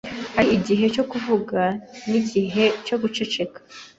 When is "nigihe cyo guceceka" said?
2.09-3.59